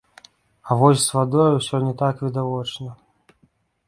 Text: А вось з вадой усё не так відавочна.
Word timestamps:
А 0.69 0.77
вось 0.79 1.03
з 1.03 1.15
вадой 1.17 1.51
усё 1.57 1.81
не 1.87 1.91
так 2.01 2.15
відавочна. 2.25 2.89